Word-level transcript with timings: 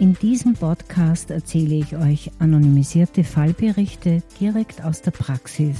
In 0.00 0.14
diesem 0.14 0.54
Podcast 0.54 1.30
erzähle 1.30 1.74
ich 1.74 1.94
euch 1.94 2.30
anonymisierte 2.38 3.22
Fallberichte 3.22 4.22
direkt 4.40 4.82
aus 4.82 5.02
der 5.02 5.10
Praxis. 5.10 5.76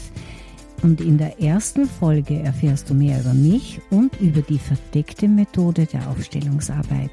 Und 0.83 1.01
in 1.01 1.17
der 1.17 1.41
ersten 1.41 1.87
Folge 1.87 2.39
erfährst 2.39 2.91
du 2.91 2.95
mehr 2.95 3.19
über 3.19 3.33
mich 3.33 3.81
und 3.89 4.21
über 4.21 4.43
die 4.43 4.59
verdeckte 4.59 5.27
Methode 5.27 5.87
der 5.87 6.07
Aufstellungsarbeit. 6.11 7.11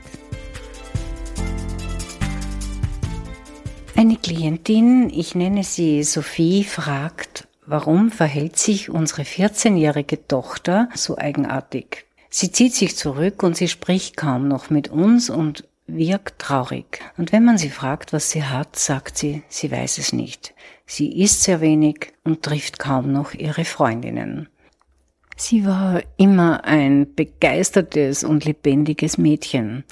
Eine 3.96 4.18
Klientin, 4.18 5.10
ich 5.10 5.34
nenne 5.34 5.64
sie 5.64 6.04
Sophie, 6.04 6.66
fragt, 6.66 7.48
warum 7.66 8.12
verhält 8.12 8.58
sich 8.58 8.90
unsere 8.90 9.22
14-jährige 9.22 10.28
Tochter 10.28 10.90
so 10.94 11.18
eigenartig? 11.18 12.06
Sie 12.30 12.52
zieht 12.52 12.74
sich 12.74 12.98
zurück 12.98 13.44
und 13.44 13.56
sie 13.56 13.70
spricht 13.70 14.18
kaum 14.18 14.50
noch 14.50 14.70
mit 14.70 14.90
uns 14.90 15.30
und 15.30 15.64
wirkt 15.88 16.40
traurig. 16.40 17.02
Und 17.18 17.32
wenn 17.32 17.46
man 17.46 17.58
sie 17.58 17.70
fragt, 17.70 18.14
was 18.14 18.30
sie 18.30 18.44
hat, 18.44 18.76
sagt 18.76 19.18
sie, 19.18 19.44
sie 19.48 19.72
weiß 19.72 19.98
es 19.98 20.14
nicht. 20.14 20.54
Sie 20.86 21.22
isst 21.22 21.44
sehr 21.44 21.62
wenig 21.62 22.14
und 22.24 22.44
trifft 22.44 22.80
kaum 22.80 23.12
noch 23.12 23.34
ihre 23.34 23.66
Freundinnen. 23.66 24.50
Sie 25.36 25.66
war 25.66 26.02
immer 26.18 26.66
ein 26.66 27.14
begeistertes 27.14 28.24
und 28.24 28.46
lebendiges 28.46 29.18
Mädchen 29.18 29.84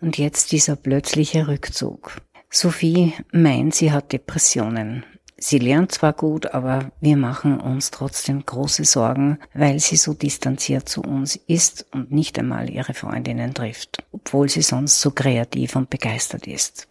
und 0.00 0.16
jetzt 0.16 0.50
dieser 0.52 0.76
plötzliche 0.76 1.46
Rückzug. 1.46 2.16
Sophie 2.48 3.12
meint, 3.30 3.74
sie 3.74 3.92
hat 3.92 4.12
Depressionen. 4.12 5.04
Sie 5.36 5.58
lernt 5.58 5.92
zwar 5.92 6.12
gut, 6.12 6.54
aber 6.54 6.92
wir 7.00 7.16
machen 7.16 7.60
uns 7.60 7.90
trotzdem 7.90 8.46
große 8.46 8.84
Sorgen, 8.84 9.38
weil 9.52 9.80
sie 9.80 9.96
so 9.96 10.14
distanziert 10.14 10.88
zu 10.88 11.02
uns 11.02 11.36
ist 11.36 11.86
und 11.92 12.12
nicht 12.12 12.38
einmal 12.38 12.70
ihre 12.70 12.94
Freundinnen 12.94 13.52
trifft, 13.52 14.04
obwohl 14.12 14.48
sie 14.48 14.62
sonst 14.62 15.00
so 15.00 15.10
kreativ 15.10 15.76
und 15.76 15.90
begeistert 15.90 16.46
ist. 16.46 16.86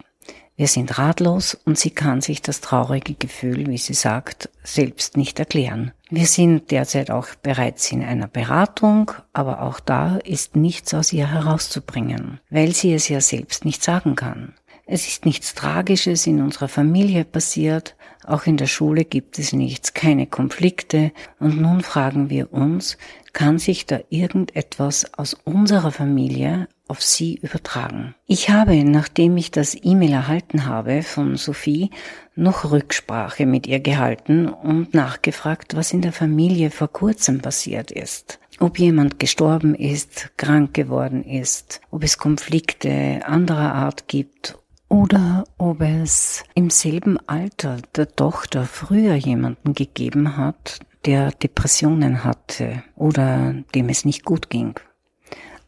Wir 0.56 0.68
sind 0.68 0.98
ratlos 0.98 1.58
und 1.64 1.78
sie 1.78 1.90
kann 1.90 2.20
sich 2.20 2.40
das 2.40 2.60
traurige 2.60 3.14
Gefühl, 3.14 3.66
wie 3.66 3.78
sie 3.78 3.94
sagt, 3.94 4.50
selbst 4.62 5.16
nicht 5.16 5.40
erklären. 5.40 5.90
Wir 6.10 6.26
sind 6.26 6.70
derzeit 6.70 7.10
auch 7.10 7.26
bereits 7.42 7.90
in 7.90 8.04
einer 8.04 8.28
Beratung, 8.28 9.10
aber 9.32 9.62
auch 9.62 9.80
da 9.80 10.18
ist 10.18 10.54
nichts 10.54 10.94
aus 10.94 11.12
ihr 11.12 11.28
herauszubringen, 11.28 12.38
weil 12.50 12.72
sie 12.72 12.94
es 12.94 13.08
ja 13.08 13.20
selbst 13.20 13.64
nicht 13.64 13.82
sagen 13.82 14.14
kann. 14.14 14.54
Es 14.86 15.08
ist 15.08 15.24
nichts 15.24 15.54
Tragisches 15.54 16.26
in 16.26 16.42
unserer 16.42 16.68
Familie 16.68 17.24
passiert, 17.24 17.96
auch 18.26 18.46
in 18.46 18.56
der 18.56 18.66
Schule 18.66 19.04
gibt 19.04 19.38
es 19.38 19.52
nichts, 19.52 19.94
keine 19.94 20.26
Konflikte. 20.26 21.12
Und 21.38 21.60
nun 21.60 21.82
fragen 21.82 22.30
wir 22.30 22.52
uns, 22.52 22.98
kann 23.32 23.58
sich 23.58 23.86
da 23.86 24.00
irgendetwas 24.10 25.12
aus 25.14 25.34
unserer 25.44 25.90
Familie 25.90 26.68
auf 26.86 27.02
sie 27.02 27.36
übertragen? 27.36 28.14
Ich 28.26 28.50
habe, 28.50 28.82
nachdem 28.84 29.36
ich 29.36 29.50
das 29.50 29.76
E-Mail 29.82 30.12
erhalten 30.12 30.66
habe 30.66 31.02
von 31.02 31.36
Sophie, 31.36 31.90
noch 32.34 32.70
Rücksprache 32.70 33.46
mit 33.46 33.66
ihr 33.66 33.80
gehalten 33.80 34.48
und 34.48 34.92
nachgefragt, 34.92 35.76
was 35.76 35.92
in 35.92 36.02
der 36.02 36.12
Familie 36.12 36.70
vor 36.70 36.88
kurzem 36.88 37.40
passiert 37.40 37.90
ist 37.90 38.38
ob 38.60 38.78
jemand 38.78 39.18
gestorben 39.18 39.74
ist, 39.74 40.30
krank 40.36 40.74
geworden 40.74 41.24
ist, 41.24 41.80
ob 41.90 42.04
es 42.04 42.18
Konflikte 42.18 43.20
anderer 43.26 43.74
Art 43.74 44.06
gibt 44.06 44.56
oder 44.94 45.42
ob 45.58 45.80
es 45.80 46.44
im 46.54 46.70
selben 46.70 47.18
Alter 47.26 47.78
der 47.96 48.14
Tochter 48.14 48.64
früher 48.64 49.16
jemanden 49.16 49.74
gegeben 49.74 50.36
hat, 50.36 50.78
der 51.04 51.32
Depressionen 51.32 52.22
hatte 52.22 52.84
oder 52.94 53.56
dem 53.74 53.88
es 53.88 54.04
nicht 54.04 54.24
gut 54.24 54.50
ging. 54.50 54.78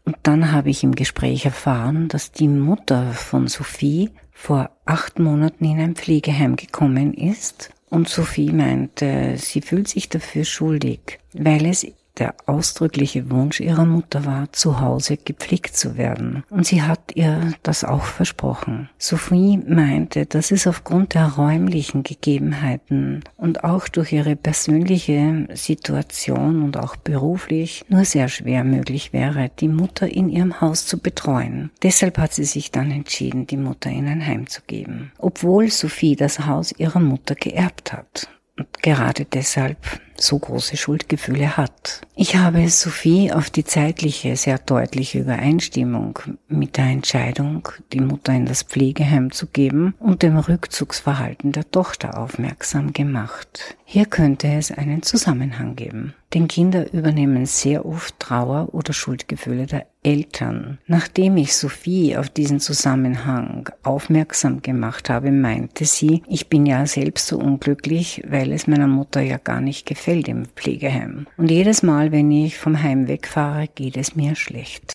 Und 0.04 0.16
dann 0.22 0.52
habe 0.52 0.70
ich 0.70 0.84
im 0.84 0.94
Gespräch 0.94 1.44
erfahren, 1.44 2.06
dass 2.06 2.30
die 2.30 2.46
Mutter 2.46 3.12
von 3.14 3.48
Sophie 3.48 4.10
vor 4.30 4.70
acht 4.84 5.18
Monaten 5.18 5.64
in 5.64 5.80
ein 5.80 5.96
Pflegeheim 5.96 6.54
gekommen 6.54 7.12
ist 7.12 7.70
und 7.90 8.08
Sophie 8.08 8.52
meinte, 8.52 9.34
sie 9.38 9.60
fühlt 9.60 9.88
sich 9.88 10.08
dafür 10.08 10.44
schuldig, 10.44 11.18
weil 11.32 11.66
es 11.66 11.84
der 12.18 12.34
ausdrückliche 12.46 13.30
Wunsch 13.30 13.60
ihrer 13.60 13.84
Mutter 13.84 14.24
war, 14.24 14.52
zu 14.52 14.80
Hause 14.80 15.16
gepflegt 15.16 15.76
zu 15.76 15.96
werden. 15.96 16.44
Und 16.50 16.66
sie 16.66 16.82
hat 16.82 17.12
ihr 17.14 17.52
das 17.62 17.84
auch 17.84 18.04
versprochen. 18.04 18.88
Sophie 18.98 19.58
meinte, 19.58 20.26
dass 20.26 20.50
es 20.50 20.66
aufgrund 20.66 21.14
der 21.14 21.26
räumlichen 21.26 22.02
Gegebenheiten 22.02 23.22
und 23.36 23.64
auch 23.64 23.88
durch 23.88 24.12
ihre 24.12 24.36
persönliche 24.36 25.48
Situation 25.54 26.62
und 26.62 26.76
auch 26.76 26.96
beruflich 26.96 27.84
nur 27.88 28.04
sehr 28.04 28.28
schwer 28.28 28.64
möglich 28.64 29.12
wäre, 29.12 29.50
die 29.60 29.68
Mutter 29.68 30.08
in 30.08 30.28
ihrem 30.28 30.60
Haus 30.60 30.86
zu 30.86 30.98
betreuen. 30.98 31.70
Deshalb 31.82 32.18
hat 32.18 32.32
sie 32.32 32.44
sich 32.44 32.70
dann 32.70 32.90
entschieden, 32.90 33.46
die 33.46 33.56
Mutter 33.56 33.90
in 33.90 34.06
ein 34.08 34.26
Heim 34.26 34.46
zu 34.46 34.62
geben. 34.66 35.12
Obwohl 35.18 35.70
Sophie 35.70 36.16
das 36.16 36.46
Haus 36.46 36.72
ihrer 36.76 37.00
Mutter 37.00 37.34
geerbt 37.34 37.92
hat. 37.92 38.28
Und 38.58 38.82
gerade 38.82 39.24
deshalb 39.24 39.76
so 40.20 40.38
große 40.38 40.76
Schuldgefühle 40.76 41.56
hat. 41.56 42.00
Ich 42.14 42.36
habe 42.36 42.68
Sophie 42.68 43.32
auf 43.32 43.50
die 43.50 43.64
zeitliche, 43.64 44.36
sehr 44.36 44.58
deutliche 44.58 45.20
Übereinstimmung 45.20 46.18
mit 46.48 46.76
der 46.76 46.86
Entscheidung, 46.86 47.68
die 47.92 48.00
Mutter 48.00 48.32
in 48.32 48.46
das 48.46 48.62
Pflegeheim 48.62 49.30
zu 49.30 49.46
geben 49.46 49.94
und 49.98 50.22
dem 50.22 50.38
Rückzugsverhalten 50.38 51.52
der 51.52 51.70
Tochter 51.70 52.18
aufmerksam 52.18 52.92
gemacht. 52.92 53.76
Hier 53.84 54.06
könnte 54.06 54.48
es 54.48 54.72
einen 54.72 55.02
Zusammenhang 55.02 55.76
geben. 55.76 56.14
Denn 56.34 56.48
Kinder 56.48 56.92
übernehmen 56.92 57.46
sehr 57.46 57.86
oft 57.86 58.18
Trauer 58.18 58.74
oder 58.74 58.92
Schuldgefühle 58.92 59.66
der 59.66 59.86
Eltern. 60.02 60.78
Nachdem 60.86 61.36
ich 61.36 61.54
Sophie 61.54 62.16
auf 62.16 62.28
diesen 62.28 62.58
Zusammenhang 62.58 63.70
aufmerksam 63.84 64.60
gemacht 64.60 65.08
habe, 65.08 65.30
meinte 65.30 65.84
sie, 65.84 66.22
ich 66.28 66.48
bin 66.48 66.66
ja 66.66 66.84
selbst 66.86 67.28
so 67.28 67.38
unglücklich, 67.38 68.22
weil 68.28 68.52
es 68.52 68.66
meiner 68.66 68.88
Mutter 68.88 69.20
ja 69.20 69.38
gar 69.38 69.60
nicht 69.60 69.86
gefällt 69.86 70.05
gefällt 70.06 70.28
im 70.28 70.46
Pflegeheim. 70.46 71.26
Und 71.36 71.50
jedes 71.50 71.82
Mal, 71.82 72.12
wenn 72.12 72.30
ich 72.30 72.58
vom 72.58 72.80
Heim 72.80 73.08
wegfahre, 73.08 73.66
geht 73.66 73.96
es 73.96 74.14
mir 74.14 74.36
schlecht. 74.36 74.92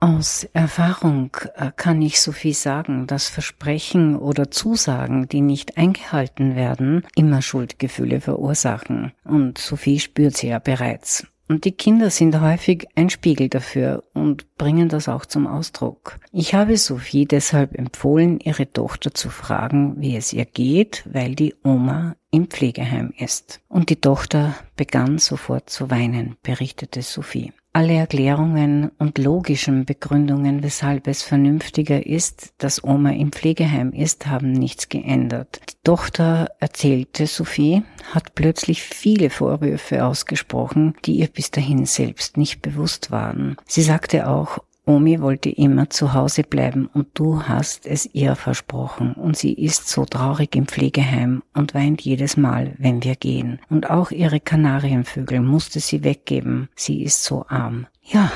Aus 0.00 0.44
Erfahrung 0.54 1.36
äh, 1.54 1.70
kann 1.76 2.00
ich 2.00 2.20
so 2.20 2.32
viel 2.32 2.54
sagen, 2.54 3.06
dass 3.06 3.28
Versprechen 3.28 4.16
oder 4.16 4.50
Zusagen, 4.50 5.28
die 5.28 5.42
nicht 5.42 5.76
eingehalten 5.76 6.56
werden, 6.56 7.04
immer 7.14 7.42
Schuldgefühle 7.42 8.22
verursachen. 8.22 9.12
Und 9.24 9.58
Sophie 9.58 10.00
spürt 10.00 10.36
sie 10.36 10.48
ja 10.48 10.60
bereits. 10.60 11.26
Und 11.48 11.64
die 11.64 11.72
Kinder 11.72 12.10
sind 12.10 12.40
häufig 12.40 12.88
ein 12.96 13.08
Spiegel 13.08 13.48
dafür 13.48 14.02
und 14.14 14.56
bringen 14.56 14.88
das 14.88 15.08
auch 15.08 15.26
zum 15.26 15.46
Ausdruck. 15.46 16.18
Ich 16.32 16.54
habe 16.54 16.76
Sophie 16.76 17.24
deshalb 17.24 17.78
empfohlen, 17.78 18.40
ihre 18.40 18.70
Tochter 18.72 19.14
zu 19.14 19.30
fragen, 19.30 19.94
wie 19.98 20.16
es 20.16 20.32
ihr 20.32 20.44
geht, 20.44 21.04
weil 21.10 21.36
die 21.36 21.54
Oma 21.62 22.16
im 22.36 22.48
Pflegeheim 22.48 23.14
ist. 23.16 23.60
Und 23.68 23.88
die 23.88 23.96
Tochter 23.96 24.54
begann 24.76 25.18
sofort 25.18 25.70
zu 25.70 25.90
weinen, 25.90 26.36
berichtete 26.42 27.00
Sophie. 27.00 27.52
Alle 27.72 27.92
Erklärungen 27.92 28.90
und 28.98 29.18
logischen 29.18 29.84
Begründungen, 29.84 30.62
weshalb 30.62 31.08
es 31.08 31.22
vernünftiger 31.22 32.06
ist, 32.06 32.54
dass 32.56 32.82
Oma 32.82 33.10
im 33.10 33.32
Pflegeheim 33.32 33.92
ist, 33.92 34.26
haben 34.26 34.52
nichts 34.52 34.88
geändert. 34.88 35.60
Die 35.68 35.74
Tochter 35.84 36.48
erzählte, 36.58 37.26
Sophie 37.26 37.82
hat 38.14 38.34
plötzlich 38.34 38.82
viele 38.82 39.28
Vorwürfe 39.28 40.06
ausgesprochen, 40.06 40.94
die 41.04 41.16
ihr 41.16 41.28
bis 41.28 41.50
dahin 41.50 41.84
selbst 41.84 42.38
nicht 42.38 42.62
bewusst 42.62 43.10
waren. 43.10 43.56
Sie 43.66 43.82
sagte 43.82 44.26
auch, 44.26 44.58
Omi 44.88 45.20
wollte 45.20 45.50
immer 45.50 45.90
zu 45.90 46.14
Hause 46.14 46.44
bleiben 46.44 46.88
und 46.94 47.08
du 47.14 47.42
hast 47.42 47.86
es 47.86 48.08
ihr 48.14 48.36
versprochen 48.36 49.14
und 49.14 49.36
sie 49.36 49.52
ist 49.52 49.88
so 49.88 50.04
traurig 50.04 50.54
im 50.54 50.66
Pflegeheim 50.66 51.42
und 51.54 51.74
weint 51.74 52.02
jedes 52.02 52.36
Mal, 52.36 52.76
wenn 52.78 53.02
wir 53.02 53.16
gehen. 53.16 53.60
Und 53.68 53.90
auch 53.90 54.12
ihre 54.12 54.38
Kanarienvögel 54.38 55.40
musste 55.40 55.80
sie 55.80 56.04
weggeben. 56.04 56.68
Sie 56.76 57.02
ist 57.02 57.24
so 57.24 57.44
arm. 57.48 57.88
Ja, 58.00 58.30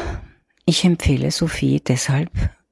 ich 0.64 0.85
empfehle 0.85 1.31
Sophie 1.31 1.81
deshalb, 1.81 2.31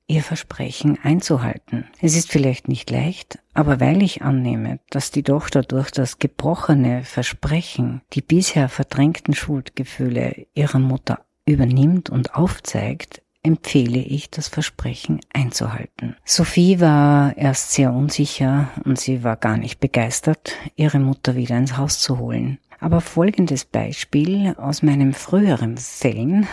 ihr 0.08 0.24
Versprechen 0.24 0.98
einzuhalten. 1.00 1.84
Es 2.00 2.16
ist 2.16 2.32
vielleicht 2.32 2.66
nicht 2.66 2.90
leicht, 2.90 3.38
aber 3.54 3.78
weil 3.78 4.02
ich 4.02 4.22
annehme, 4.22 4.80
dass 4.90 5.12
die 5.12 5.22
Tochter 5.22 5.62
durch 5.62 5.92
das 5.92 6.18
gebrochene 6.18 7.04
Versprechen 7.04 8.02
die 8.12 8.22
bisher 8.22 8.68
verdrängten 8.68 9.34
Schuldgefühle 9.34 10.46
ihrer 10.54 10.80
Mutter 10.80 11.24
übernimmt 11.46 12.10
und 12.10 12.34
aufzeigt, 12.34 13.22
empfehle 13.42 13.98
ich, 13.98 14.30
das 14.30 14.48
Versprechen 14.48 15.20
einzuhalten. 15.32 16.16
Sophie 16.24 16.80
war 16.80 17.36
erst 17.36 17.72
sehr 17.72 17.92
unsicher 17.92 18.70
und 18.84 18.98
sie 18.98 19.24
war 19.24 19.36
gar 19.36 19.56
nicht 19.56 19.80
begeistert, 19.80 20.54
ihre 20.76 20.98
Mutter 20.98 21.36
wieder 21.36 21.56
ins 21.56 21.76
Haus 21.76 22.00
zu 22.00 22.18
holen. 22.18 22.58
Aber 22.80 23.00
folgendes 23.00 23.64
Beispiel 23.64 24.54
aus 24.56 24.82
meinem 24.82 25.12
früheren 25.12 25.76
Fällen 25.76 26.46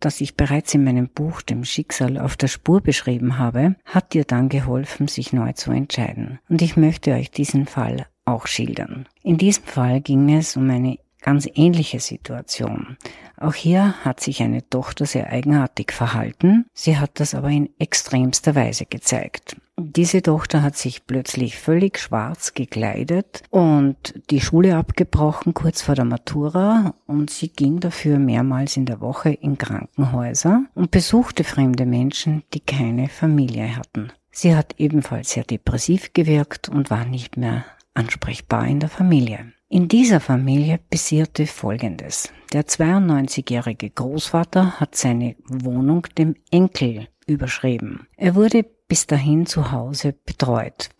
das 0.00 0.20
ich 0.20 0.36
bereits 0.36 0.74
in 0.74 0.84
meinem 0.84 1.08
Buch 1.08 1.42
dem 1.42 1.64
Schicksal 1.64 2.18
auf 2.18 2.36
der 2.36 2.48
Spur 2.48 2.80
beschrieben 2.80 3.38
habe, 3.38 3.76
hat 3.84 4.14
dir 4.14 4.24
dann 4.24 4.48
geholfen, 4.48 5.08
sich 5.08 5.32
neu 5.32 5.52
zu 5.52 5.70
entscheiden. 5.70 6.40
Und 6.48 6.62
ich 6.62 6.76
möchte 6.76 7.12
euch 7.12 7.30
diesen 7.30 7.66
Fall 7.66 8.06
auch 8.24 8.46
schildern. 8.46 9.06
In 9.22 9.38
diesem 9.38 9.64
Fall 9.64 10.00
ging 10.00 10.32
es 10.34 10.56
um 10.56 10.68
eine 10.70 10.98
ganz 11.22 11.48
ähnliche 11.54 12.00
Situation. 12.00 12.96
Auch 13.38 13.54
hier 13.54 13.94
hat 14.04 14.20
sich 14.20 14.42
eine 14.42 14.68
Tochter 14.68 15.06
sehr 15.06 15.30
eigenartig 15.30 15.92
verhalten, 15.92 16.66
sie 16.74 16.98
hat 16.98 17.18
das 17.18 17.34
aber 17.34 17.48
in 17.48 17.70
extremster 17.78 18.54
Weise 18.54 18.84
gezeigt. 18.86 19.56
Diese 19.78 20.22
Tochter 20.22 20.62
hat 20.62 20.76
sich 20.76 21.06
plötzlich 21.06 21.56
völlig 21.56 21.98
schwarz 21.98 22.54
gekleidet 22.54 23.42
und 23.50 24.14
die 24.30 24.40
Schule 24.40 24.76
abgebrochen 24.76 25.54
kurz 25.54 25.82
vor 25.82 25.94
der 25.94 26.04
Matura 26.04 26.94
und 27.06 27.30
sie 27.30 27.48
ging 27.48 27.80
dafür 27.80 28.18
mehrmals 28.18 28.76
in 28.76 28.84
der 28.84 29.00
Woche 29.00 29.30
in 29.30 29.56
Krankenhäuser 29.58 30.64
und 30.74 30.90
besuchte 30.90 31.42
fremde 31.42 31.86
Menschen, 31.86 32.42
die 32.52 32.60
keine 32.60 33.08
Familie 33.08 33.76
hatten. 33.76 34.12
Sie 34.30 34.54
hat 34.54 34.74
ebenfalls 34.78 35.30
sehr 35.30 35.44
depressiv 35.44 36.12
gewirkt 36.12 36.68
und 36.68 36.90
war 36.90 37.04
nicht 37.04 37.36
mehr 37.36 37.64
ansprechbar 37.94 38.66
in 38.66 38.80
der 38.80 38.88
Familie. 38.88 39.52
In 39.72 39.88
dieser 39.88 40.20
Familie 40.20 40.76
passierte 40.76 41.46
Folgendes. 41.46 42.30
Der 42.52 42.66
92-jährige 42.66 43.88
Großvater 43.88 44.78
hat 44.78 44.94
seine 44.96 45.34
Wohnung 45.46 46.06
dem 46.18 46.36
Enkel 46.50 47.08
überschrieben. 47.26 48.06
Er 48.18 48.34
wurde 48.34 48.66
bis 48.86 49.06
dahin 49.06 49.46
zu 49.46 49.72
Hause 49.72 50.12
betreut 50.26 50.90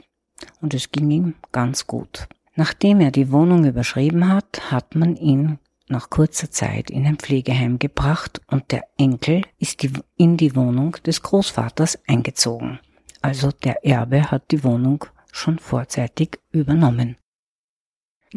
und 0.63 0.73
es 0.73 0.91
ging 0.91 1.11
ihm 1.11 1.35
ganz 1.53 1.87
gut. 1.87 2.27
Nachdem 2.57 3.01
er 3.01 3.11
die 3.11 3.31
Wohnung 3.31 3.67
überschrieben 3.67 4.33
hat, 4.33 4.71
hat 4.71 4.95
man 4.95 5.17
ihn 5.17 5.59
nach 5.89 6.09
kurzer 6.09 6.51
Zeit 6.51 6.89
in 6.89 7.05
ein 7.05 7.19
Pflegeheim 7.19 7.79
gebracht 7.79 8.41
und 8.47 8.73
der 8.73 8.85
Enkel 8.97 9.43
ist 9.59 9.87
in 10.17 10.39
die 10.39 10.57
Wohnung 10.57 10.93
des 11.05 11.21
Großvaters 11.21 11.99
eingezogen. 12.07 12.81
Also 13.21 13.51
der 13.53 13.85
Erbe 13.85 14.31
hat 14.31 14.51
die 14.51 14.65
Wohnung 14.65 15.05
schon 15.31 15.59
vorzeitig 15.59 16.39
übernommen. 16.53 17.17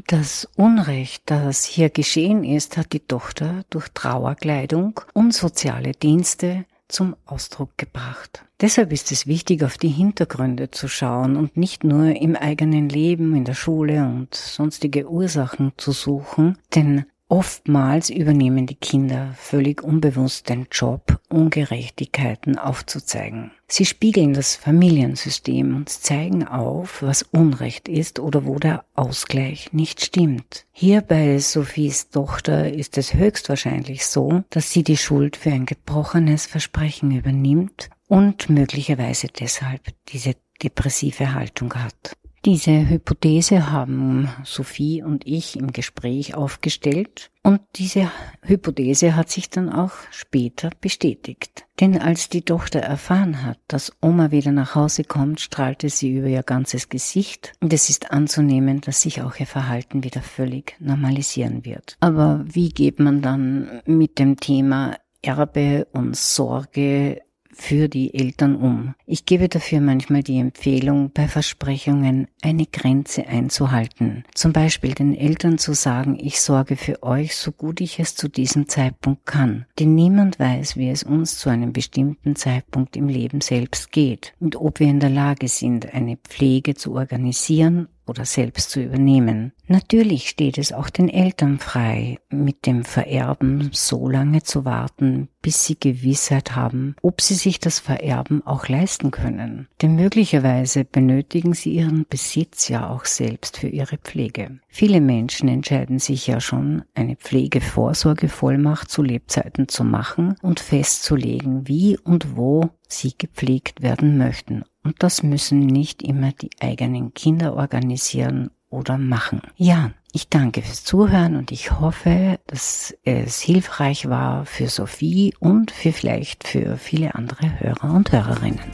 Das 0.07 0.49
Unrecht, 0.57 1.23
das 1.27 1.63
hier 1.63 1.89
geschehen 1.89 2.43
ist, 2.43 2.75
hat 2.75 2.91
die 2.91 2.99
Tochter 2.99 3.63
durch 3.69 3.87
Trauerkleidung 3.93 4.99
und 5.13 5.33
soziale 5.33 5.93
Dienste 5.93 6.65
zum 6.89 7.15
Ausdruck 7.25 7.77
gebracht. 7.77 8.43
Deshalb 8.59 8.91
ist 8.91 9.11
es 9.13 9.25
wichtig, 9.25 9.63
auf 9.63 9.77
die 9.77 9.87
Hintergründe 9.87 10.69
zu 10.69 10.89
schauen 10.89 11.37
und 11.37 11.55
nicht 11.55 11.85
nur 11.85 12.07
im 12.07 12.35
eigenen 12.35 12.89
Leben, 12.89 13.35
in 13.35 13.45
der 13.45 13.53
Schule 13.53 14.03
und 14.03 14.35
sonstige 14.35 15.09
Ursachen 15.09 15.71
zu 15.77 15.93
suchen, 15.93 16.57
denn 16.73 17.05
Oftmals 17.27 18.11
übernehmen 18.11 18.67
die 18.67 18.75
Kinder 18.75 19.33
völlig 19.35 19.81
unbewusst 19.81 20.47
den 20.47 20.67
Job, 20.71 21.19
Ungerechtigkeiten 21.27 22.59
aufzuzeigen. 22.59 23.51
Sie 23.67 23.85
spiegeln 23.85 24.33
das 24.33 24.55
Familiensystem 24.55 25.75
und 25.75 25.89
zeigen 25.89 26.47
auf, 26.47 27.01
was 27.01 27.23
Unrecht 27.23 27.87
ist 27.87 28.19
oder 28.19 28.45
wo 28.45 28.59
der 28.59 28.85
Ausgleich 28.93 29.73
nicht 29.73 30.01
stimmt. 30.01 30.67
Hier 30.71 31.01
bei 31.01 31.39
Sophies 31.39 32.09
Tochter 32.09 32.71
ist 32.71 32.95
es 32.99 33.15
höchstwahrscheinlich 33.15 34.05
so, 34.05 34.43
dass 34.51 34.71
sie 34.71 34.83
die 34.83 34.97
Schuld 34.97 35.35
für 35.35 35.51
ein 35.51 35.65
gebrochenes 35.65 36.45
Versprechen 36.45 37.09
übernimmt 37.09 37.89
und 38.07 38.49
möglicherweise 38.49 39.27
deshalb 39.27 39.81
diese 40.09 40.35
depressive 40.61 41.33
Haltung 41.33 41.73
hat. 41.73 42.15
Diese 42.45 42.87
Hypothese 42.87 43.71
haben 43.71 44.29
Sophie 44.43 45.01
und 45.01 45.25
ich 45.25 45.57
im 45.57 45.73
Gespräch 45.73 46.35
aufgestellt 46.35 47.31
und 47.41 47.59
diese 47.75 48.11
Hypothese 48.43 49.15
hat 49.15 49.31
sich 49.31 49.49
dann 49.49 49.67
auch 49.71 49.93
später 50.11 50.69
bestätigt. 50.79 51.65
Denn 51.79 51.99
als 51.99 52.29
die 52.29 52.43
Tochter 52.43 52.81
erfahren 52.81 53.41
hat, 53.41 53.57
dass 53.67 53.93
Oma 53.99 54.29
wieder 54.29 54.51
nach 54.51 54.75
Hause 54.75 55.05
kommt, 55.05 55.41
strahlte 55.41 55.89
sie 55.89 56.17
über 56.17 56.27
ihr 56.27 56.43
ganzes 56.43 56.89
Gesicht 56.89 57.53
und 57.61 57.73
es 57.73 57.89
ist 57.89 58.11
anzunehmen, 58.11 58.79
dass 58.79 59.01
sich 59.01 59.23
auch 59.23 59.39
ihr 59.39 59.47
Verhalten 59.47 60.03
wieder 60.03 60.21
völlig 60.21 60.75
normalisieren 60.79 61.65
wird. 61.65 61.97
Aber 61.99 62.45
wie 62.45 62.69
geht 62.69 62.99
man 62.99 63.23
dann 63.23 63.81
mit 63.87 64.19
dem 64.19 64.37
Thema 64.37 64.97
Erbe 65.23 65.87
und 65.93 66.15
Sorge 66.15 67.23
für 67.55 67.87
die 67.87 68.13
Eltern 68.13 68.55
um. 68.55 68.95
Ich 69.05 69.25
gebe 69.25 69.49
dafür 69.49 69.79
manchmal 69.79 70.23
die 70.23 70.39
Empfehlung, 70.39 71.11
bei 71.13 71.27
Versprechungen 71.27 72.27
eine 72.41 72.65
Grenze 72.65 73.27
einzuhalten. 73.27 74.23
Zum 74.33 74.53
Beispiel 74.53 74.93
den 74.93 75.15
Eltern 75.15 75.57
zu 75.57 75.73
sagen, 75.73 76.17
ich 76.19 76.41
sorge 76.41 76.75
für 76.75 77.01
euch, 77.01 77.35
so 77.35 77.51
gut 77.51 77.81
ich 77.81 77.99
es 77.99 78.15
zu 78.15 78.27
diesem 78.27 78.67
Zeitpunkt 78.67 79.25
kann. 79.25 79.65
Denn 79.79 79.95
niemand 79.95 80.39
weiß, 80.39 80.75
wie 80.75 80.89
es 80.89 81.03
uns 81.03 81.37
zu 81.39 81.49
einem 81.49 81.73
bestimmten 81.73 82.35
Zeitpunkt 82.35 82.95
im 82.95 83.07
Leben 83.07 83.41
selbst 83.41 83.91
geht 83.91 84.33
und 84.39 84.55
ob 84.57 84.79
wir 84.79 84.87
in 84.87 84.99
der 84.99 85.09
Lage 85.09 85.47
sind, 85.47 85.93
eine 85.93 86.17
Pflege 86.17 86.75
zu 86.75 86.93
organisieren 86.93 87.87
oder 88.07 88.25
selbst 88.25 88.69
zu 88.69 88.81
übernehmen. 88.81 89.51
Natürlich 89.67 90.29
steht 90.29 90.57
es 90.57 90.71
auch 90.71 90.89
den 90.89 91.09
Eltern 91.09 91.57
frei, 91.57 92.19
mit 92.29 92.65
dem 92.65 92.83
Vererben 92.83 93.69
so 93.73 94.07
lange 94.07 94.43
zu 94.43 94.65
warten, 94.65 95.29
bis 95.45 95.63
sie 95.63 95.79
Gewissheit 95.79 96.55
haben, 96.55 96.95
ob 97.03 97.21
sie 97.21 97.35
sich 97.35 97.59
das 97.59 97.77
Vererben 97.77 98.41
auch 98.47 98.67
leisten 98.67 99.11
können. 99.11 99.67
Denn 99.79 99.95
möglicherweise 99.95 100.85
benötigen 100.85 101.53
sie 101.53 101.75
ihren 101.75 102.07
Besitz 102.09 102.67
ja 102.67 102.89
auch 102.89 103.05
selbst 103.05 103.57
für 103.57 103.67
ihre 103.67 103.99
Pflege. 103.99 104.57
Viele 104.69 105.01
Menschen 105.01 105.47
entscheiden 105.47 105.99
sich 105.99 106.25
ja 106.25 106.41
schon, 106.41 106.81
eine 106.95 107.15
Pflegevorsorgevollmacht 107.15 108.89
zu 108.89 109.03
Lebzeiten 109.03 109.67
zu 109.67 109.83
machen 109.83 110.35
und 110.41 110.59
festzulegen, 110.59 111.67
wie 111.67 111.95
und 111.99 112.35
wo 112.35 112.71
sie 112.87 113.13
gepflegt 113.15 113.83
werden 113.83 114.17
möchten. 114.17 114.63
Und 114.83 114.95
das 115.03 115.21
müssen 115.21 115.59
nicht 115.59 116.01
immer 116.01 116.31
die 116.31 116.49
eigenen 116.59 117.13
Kinder 117.13 117.55
organisieren 117.55 118.49
oder 118.71 118.97
machen. 118.97 119.41
Ja, 119.57 119.91
ich 120.15 120.29
danke 120.29 120.61
fürs 120.61 120.85
Zuhören 120.85 121.35
und 121.35 121.51
ich 121.51 121.71
hoffe, 121.79 122.39
dass 122.47 122.95
es 123.03 123.41
hilfreich 123.41 124.07
war 124.07 124.45
für 124.45 124.69
Sophie 124.69 125.33
und 125.39 125.71
für 125.71 125.91
vielleicht 125.91 126.47
für 126.47 126.77
viele 126.77 127.15
andere 127.15 127.59
Hörer 127.59 127.93
und 127.93 128.13
Hörerinnen. 128.13 128.71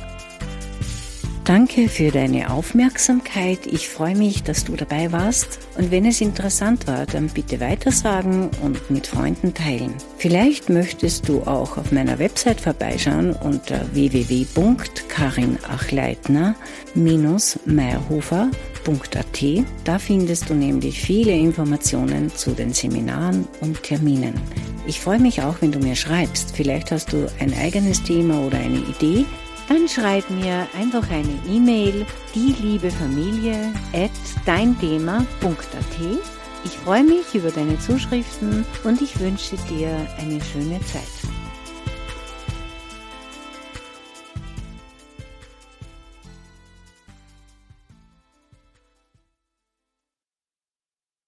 Danke 1.43 1.89
für 1.89 2.11
deine 2.11 2.51
Aufmerksamkeit. 2.51 3.65
Ich 3.65 3.89
freue 3.89 4.15
mich, 4.15 4.43
dass 4.43 4.63
du 4.63 4.75
dabei 4.75 5.11
warst. 5.11 5.59
Und 5.77 5.89
wenn 5.89 6.05
es 6.05 6.21
interessant 6.21 6.85
war, 6.85 7.07
dann 7.07 7.27
bitte 7.27 7.59
weitersagen 7.59 8.51
und 8.61 8.91
mit 8.91 9.07
Freunden 9.07 9.55
teilen. 9.55 9.95
Vielleicht 10.17 10.69
möchtest 10.69 11.27
du 11.27 11.41
auch 11.41 11.79
auf 11.79 11.91
meiner 11.91 12.19
Website 12.19 12.61
vorbeischauen 12.61 13.33
unter 13.33 13.81
www.karinachleitner-meierhofer.at. 18.85 19.65
Da 19.83 19.99
findest 19.99 20.49
du 20.49 20.53
nämlich 20.53 21.01
viele 21.01 21.31
Informationen 21.31 22.29
zu 22.29 22.51
den 22.51 22.73
Seminaren 22.73 23.47
und 23.61 23.81
Terminen. 23.83 24.33
Ich 24.85 24.99
freue 24.99 25.19
mich 25.19 25.41
auch, 25.41 25.55
wenn 25.61 25.71
du 25.71 25.79
mir 25.79 25.95
schreibst. 25.95 26.55
Vielleicht 26.55 26.91
hast 26.91 27.13
du 27.13 27.27
ein 27.39 27.53
eigenes 27.53 28.03
Thema 28.03 28.39
oder 28.41 28.57
eine 28.57 28.79
Idee 28.79 29.25
dann 29.71 29.87
schreib 29.87 30.29
mir 30.29 30.67
einfach 30.77 31.09
eine 31.09 31.39
E-Mail, 31.49 32.05
die 32.35 32.53
liebe 32.61 32.91
Familie 32.91 33.71
at 33.93 34.11
deinthema.at. 34.45 35.25
Ich 36.65 36.71
freue 36.71 37.05
mich 37.05 37.33
über 37.33 37.51
deine 37.51 37.79
Zuschriften 37.79 38.65
und 38.83 39.01
ich 39.01 39.17
wünsche 39.21 39.55
dir 39.69 39.95
eine 40.17 40.41
schöne 40.43 40.77
Zeit. 40.81 41.20